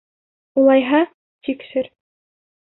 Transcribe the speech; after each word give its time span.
Улайһа, 0.61 1.03
тикшер. 1.47 1.93